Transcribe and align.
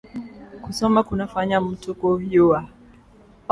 Kusoma 0.63 1.03
kuna 1.07 1.25
fanya 1.31 1.57
mutu 1.65 1.89
ku 1.99 2.07
yuwa 2.31 2.59